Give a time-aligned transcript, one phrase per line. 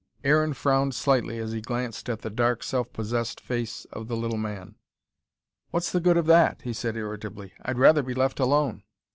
[0.23, 4.39] Aaron frowned slightly as he glanced at the dark, self possessed face of the little
[4.39, 4.73] man.
[5.69, 7.53] "What's the good of that?" he said irritably.
[7.61, 8.81] "I'd rather be left alone."